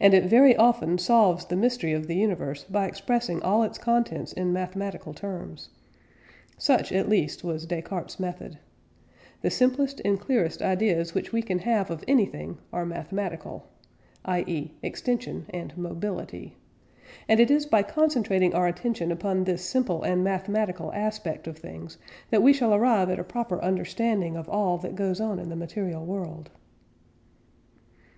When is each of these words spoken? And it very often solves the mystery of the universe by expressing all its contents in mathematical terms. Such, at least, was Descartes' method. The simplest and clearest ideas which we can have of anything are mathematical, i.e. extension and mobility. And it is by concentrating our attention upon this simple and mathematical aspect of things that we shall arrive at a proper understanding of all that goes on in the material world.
And 0.00 0.14
it 0.14 0.24
very 0.24 0.56
often 0.56 0.96
solves 0.96 1.44
the 1.44 1.54
mystery 1.54 1.92
of 1.92 2.06
the 2.06 2.16
universe 2.16 2.64
by 2.64 2.86
expressing 2.86 3.42
all 3.42 3.62
its 3.62 3.76
contents 3.76 4.32
in 4.32 4.54
mathematical 4.54 5.12
terms. 5.12 5.68
Such, 6.56 6.92
at 6.92 7.10
least, 7.10 7.44
was 7.44 7.66
Descartes' 7.66 8.18
method. 8.18 8.58
The 9.42 9.50
simplest 9.50 10.00
and 10.02 10.18
clearest 10.18 10.62
ideas 10.62 11.12
which 11.12 11.32
we 11.34 11.42
can 11.42 11.58
have 11.58 11.90
of 11.90 12.02
anything 12.08 12.56
are 12.72 12.86
mathematical, 12.86 13.66
i.e. 14.24 14.72
extension 14.82 15.44
and 15.50 15.76
mobility. 15.76 16.56
And 17.28 17.38
it 17.38 17.50
is 17.50 17.66
by 17.66 17.82
concentrating 17.82 18.54
our 18.54 18.66
attention 18.66 19.12
upon 19.12 19.44
this 19.44 19.62
simple 19.62 20.02
and 20.04 20.24
mathematical 20.24 20.90
aspect 20.94 21.46
of 21.46 21.58
things 21.58 21.98
that 22.30 22.42
we 22.42 22.54
shall 22.54 22.72
arrive 22.74 23.10
at 23.10 23.20
a 23.20 23.24
proper 23.24 23.60
understanding 23.62 24.38
of 24.38 24.48
all 24.48 24.78
that 24.78 24.94
goes 24.94 25.20
on 25.20 25.38
in 25.38 25.50
the 25.50 25.54
material 25.54 26.02
world. 26.06 26.48